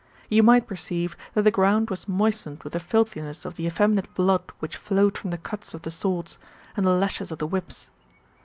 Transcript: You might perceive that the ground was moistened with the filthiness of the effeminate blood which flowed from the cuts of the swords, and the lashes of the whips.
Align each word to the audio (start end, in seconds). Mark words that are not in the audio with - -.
You 0.29 0.41
might 0.41 0.65
perceive 0.65 1.15
that 1.35 1.43
the 1.43 1.51
ground 1.51 1.91
was 1.91 2.07
moistened 2.07 2.63
with 2.63 2.73
the 2.73 2.79
filthiness 2.79 3.45
of 3.45 3.55
the 3.55 3.67
effeminate 3.67 4.11
blood 4.15 4.41
which 4.57 4.75
flowed 4.75 5.15
from 5.15 5.29
the 5.29 5.37
cuts 5.37 5.75
of 5.75 5.83
the 5.83 5.91
swords, 5.91 6.39
and 6.75 6.87
the 6.87 6.95
lashes 6.95 7.31
of 7.31 7.37
the 7.37 7.45
whips. 7.45 7.87